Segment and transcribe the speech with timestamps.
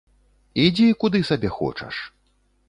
[0.63, 1.95] Ідзі, куды сабе хочаш.